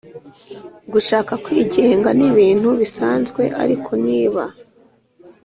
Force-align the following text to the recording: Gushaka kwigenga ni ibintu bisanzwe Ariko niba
Gushaka 0.93 1.33
kwigenga 1.43 2.09
ni 2.17 2.25
ibintu 2.31 2.69
bisanzwe 2.79 3.41
Ariko 3.63 3.91
niba 4.07 4.43